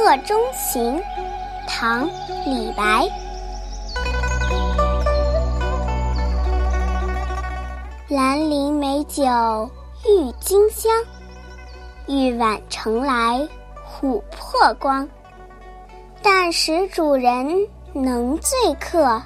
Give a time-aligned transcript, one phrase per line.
[0.00, 0.96] 客中行》
[1.66, 2.08] 唐·
[2.46, 3.08] 李白。
[8.08, 9.24] 兰陵美酒
[10.06, 10.92] 郁金香，
[12.06, 13.46] 玉碗盛来
[13.84, 15.06] 琥珀光。
[16.22, 19.20] 但使主人能醉客，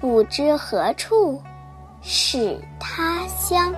[0.00, 1.40] 不知何处
[2.02, 3.72] 是他乡。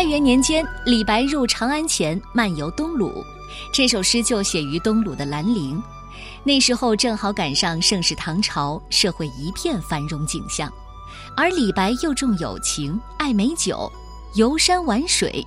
[0.00, 3.22] 开元年间，李白入长安前漫游东鲁，
[3.70, 5.78] 这首诗就写于东鲁的兰陵。
[6.42, 10.72] 那时候正好赶上盛世唐朝，社会一片繁荣景象，
[11.36, 13.92] 而李白又重友情，爱美酒，
[14.36, 15.46] 游山玩水，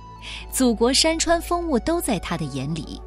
[0.52, 3.02] 祖国山川风物都在他的眼里。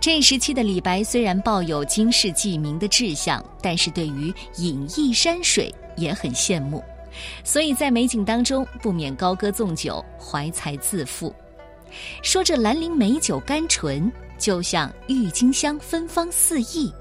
[0.00, 6.82] 这时期的李白虽然抱有经世济民的志向，但是对于隐逸山水也很羡慕。
[7.44, 11.34] 所以在美景当中，不免高歌纵酒，怀才自负。
[12.22, 16.92] 说这兰陵美酒甘醇，就像郁金香芬芳四溢，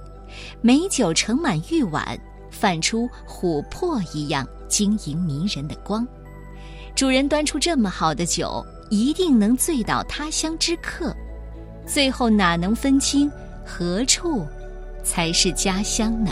[0.62, 2.18] 美酒盛满玉碗，
[2.50, 6.08] 泛出琥珀一样晶莹迷人的光。
[6.96, 11.14] 主人端出这么好的酒，一定能醉倒他乡之客。
[11.86, 13.30] 最后哪能分清
[13.66, 14.46] 何处
[15.04, 16.32] 才是家乡呢？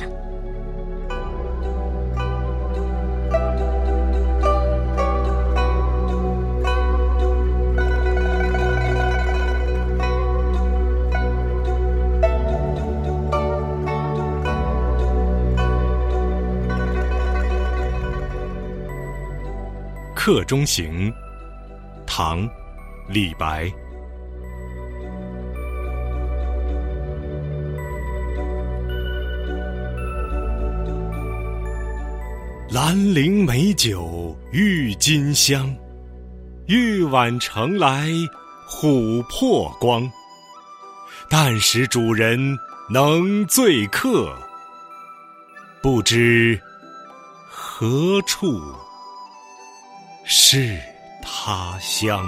[20.26, 21.14] 客中行，
[22.08, 22.50] 唐，
[23.10, 23.70] 李白。
[32.72, 35.76] 兰陵美酒郁金香，
[36.68, 38.08] 玉碗盛来
[38.70, 40.10] 琥珀光。
[41.30, 42.40] 但使主人
[42.90, 44.34] 能醉客，
[45.82, 46.58] 不知
[47.50, 48.58] 何处。
[50.24, 50.78] 是
[51.22, 52.26] 他乡。